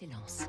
d'excellence. 0.00 0.48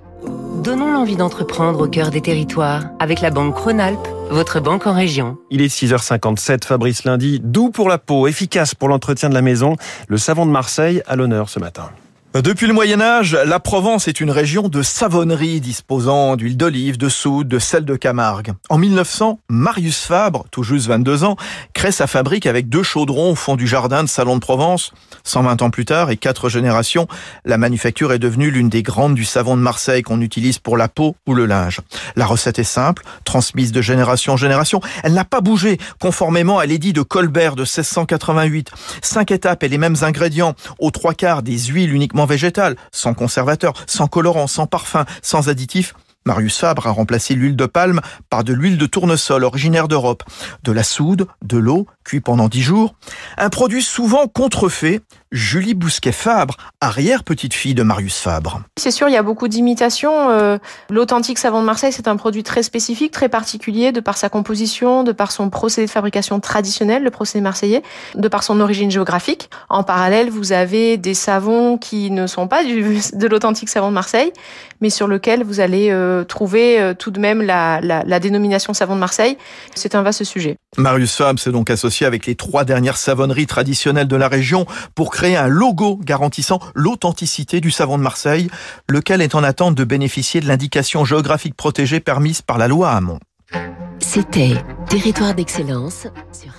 Donnons 0.63 0.91
l'envie 0.91 1.15
d'entreprendre 1.15 1.81
au 1.81 1.87
cœur 1.87 2.11
des 2.11 2.21
territoires 2.21 2.83
avec 2.99 3.21
la 3.21 3.31
Banque 3.31 3.57
Rhône-Alpes, 3.57 4.07
votre 4.29 4.59
banque 4.59 4.87
en 4.87 4.93
région. 4.93 5.37
Il 5.49 5.61
est 5.61 5.73
6h57, 5.73 6.65
Fabrice 6.65 7.03
Lundi, 7.03 7.39
doux 7.43 7.69
pour 7.69 7.89
la 7.89 7.97
peau, 7.97 8.27
efficace 8.27 8.75
pour 8.75 8.87
l'entretien 8.87 9.29
de 9.29 9.33
la 9.33 9.41
maison. 9.41 9.75
Le 10.07 10.17
savon 10.17 10.45
de 10.45 10.51
Marseille 10.51 11.01
à 11.07 11.15
l'honneur 11.15 11.49
ce 11.49 11.59
matin. 11.59 11.89
Depuis 12.33 12.65
le 12.65 12.71
Moyen 12.71 13.01
Âge, 13.01 13.33
la 13.45 13.59
Provence 13.59 14.07
est 14.07 14.21
une 14.21 14.31
région 14.31 14.69
de 14.69 14.81
savonnerie 14.81 15.59
disposant 15.59 16.37
d'huile 16.37 16.55
d'olive, 16.55 16.97
de 16.97 17.09
soude, 17.09 17.49
de 17.49 17.59
sel 17.59 17.83
de 17.83 17.97
Camargue. 17.97 18.53
En 18.69 18.77
1900, 18.77 19.39
Marius 19.49 20.05
Fabre, 20.05 20.45
tout 20.49 20.63
juste 20.63 20.87
22 20.87 21.25
ans, 21.25 21.35
crée 21.81 21.91
sa 21.91 22.05
fabrique 22.05 22.45
avec 22.45 22.69
deux 22.69 22.83
chaudrons 22.83 23.31
au 23.31 23.35
fond 23.35 23.55
du 23.55 23.65
jardin 23.65 24.03
de 24.03 24.07
Salon 24.07 24.35
de 24.35 24.39
Provence. 24.39 24.91
120 25.23 25.63
ans 25.63 25.71
plus 25.71 25.85
tard 25.85 26.11
et 26.11 26.17
quatre 26.17 26.47
générations, 26.47 27.07
la 27.43 27.57
manufacture 27.57 28.13
est 28.13 28.19
devenue 28.19 28.51
l'une 28.51 28.69
des 28.69 28.83
grandes 28.83 29.15
du 29.15 29.25
savon 29.25 29.57
de 29.57 29.63
Marseille 29.63 30.03
qu'on 30.03 30.21
utilise 30.21 30.59
pour 30.59 30.77
la 30.77 30.87
peau 30.87 31.15
ou 31.25 31.33
le 31.33 31.47
linge. 31.47 31.79
La 32.15 32.27
recette 32.27 32.59
est 32.59 32.63
simple, 32.63 33.01
transmise 33.23 33.71
de 33.71 33.81
génération 33.81 34.33
en 34.33 34.37
génération. 34.37 34.79
Elle 35.01 35.15
n'a 35.15 35.25
pas 35.25 35.41
bougé, 35.41 35.79
conformément 35.99 36.59
à 36.59 36.67
l'édit 36.67 36.93
de 36.93 37.01
Colbert 37.01 37.55
de 37.55 37.63
1688. 37.63 38.69
Cinq 39.01 39.31
étapes 39.31 39.63
et 39.63 39.67
les 39.67 39.79
mêmes 39.79 39.97
ingrédients, 40.03 40.53
aux 40.77 40.91
trois 40.91 41.15
quarts 41.15 41.41
des 41.41 41.57
huiles 41.57 41.95
uniquement 41.95 42.27
végétal, 42.27 42.75
sans 42.91 43.15
conservateur, 43.15 43.73
sans 43.87 44.05
colorant, 44.05 44.45
sans 44.45 44.67
parfum, 44.67 45.05
sans 45.23 45.49
additifs. 45.49 45.95
Marius 46.25 46.59
Fabre 46.59 46.87
a 46.87 46.91
remplacé 46.91 47.33
l'huile 47.33 47.55
de 47.55 47.65
palme 47.65 48.01
par 48.29 48.43
de 48.43 48.53
l'huile 48.53 48.77
de 48.77 48.85
tournesol 48.85 49.43
originaire 49.43 49.87
d'Europe, 49.87 50.23
de 50.63 50.71
la 50.71 50.83
soude, 50.83 51.27
de 51.41 51.57
l'eau, 51.57 51.87
cuit 52.03 52.21
pendant 52.21 52.47
dix 52.47 52.61
jours. 52.61 52.95
Un 53.37 53.49
produit 53.49 53.81
souvent 53.81 54.27
contrefait, 54.27 55.01
Julie 55.31 55.75
Bousquet-Fabre, 55.75 56.57
arrière-petite-fille 56.81 57.73
de 57.73 57.83
Marius 57.83 58.17
Fabre. 58.17 58.63
C'est 58.77 58.91
sûr, 58.91 59.07
il 59.07 59.13
y 59.13 59.17
a 59.17 59.23
beaucoup 59.23 59.47
d'imitations. 59.47 60.29
Euh, 60.29 60.57
l'authentique 60.89 61.37
savon 61.37 61.61
de 61.61 61.65
Marseille, 61.65 61.93
c'est 61.93 62.09
un 62.09 62.17
produit 62.17 62.43
très 62.43 62.63
spécifique, 62.63 63.13
très 63.13 63.29
particulier, 63.29 63.93
de 63.93 64.01
par 64.01 64.17
sa 64.17 64.27
composition, 64.27 65.05
de 65.05 65.13
par 65.13 65.31
son 65.31 65.49
procédé 65.49 65.87
de 65.87 65.91
fabrication 65.91 66.41
traditionnel, 66.41 67.03
le 67.03 67.11
procédé 67.11 67.41
marseillais, 67.41 67.81
de 68.15 68.27
par 68.27 68.43
son 68.43 68.59
origine 68.59 68.91
géographique. 68.91 69.49
En 69.69 69.83
parallèle, 69.83 70.29
vous 70.29 70.51
avez 70.51 70.97
des 70.97 71.13
savons 71.13 71.77
qui 71.77 72.11
ne 72.11 72.27
sont 72.27 72.49
pas 72.49 72.65
du, 72.65 72.99
de 73.13 73.27
l'authentique 73.27 73.69
savon 73.69 73.87
de 73.87 73.93
Marseille, 73.93 74.33
mais 74.81 74.89
sur 74.89 75.07
lequel 75.07 75.45
vous 75.45 75.61
allez 75.61 75.91
euh, 75.91 76.25
trouver 76.25 76.81
euh, 76.81 76.93
tout 76.93 77.11
de 77.11 77.21
même 77.21 77.41
la, 77.41 77.79
la, 77.79 78.03
la 78.03 78.19
dénomination 78.19 78.73
savon 78.73 78.95
de 78.95 78.99
Marseille. 78.99 79.37
C'est 79.75 79.95
un 79.95 80.01
vaste 80.01 80.25
sujet. 80.25 80.57
Marius 80.77 81.15
Fabre 81.15 81.39
s'est 81.39 81.51
donc 81.51 81.69
associé 81.69 82.05
avec 82.05 82.25
les 82.25 82.35
trois 82.35 82.65
dernières 82.65 82.97
savonneries 82.97 83.47
traditionnelles 83.47 84.07
de 84.07 84.15
la 84.17 84.27
région 84.27 84.65
pour 84.93 85.11
créer 85.11 85.20
un 85.23 85.47
logo 85.47 85.97
garantissant 85.97 86.59
l'authenticité 86.73 87.61
du 87.61 87.71
savon 87.71 87.97
de 87.97 88.03
Marseille, 88.03 88.49
lequel 88.89 89.21
est 89.21 89.35
en 89.35 89.43
attente 89.43 89.75
de 89.75 89.83
bénéficier 89.83 90.41
de 90.41 90.47
l'indication 90.47 91.05
géographique 91.05 91.55
protégée 91.55 91.99
permise 91.99 92.41
par 92.41 92.57
la 92.57 92.67
loi 92.67 92.91
Hamon. 92.91 93.19
C'était 93.99 94.55
Territoire 94.89 95.35
d'excellence 95.35 96.07
sur 96.31 96.51